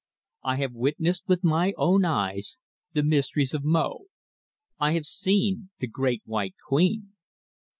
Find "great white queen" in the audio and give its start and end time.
5.85-7.13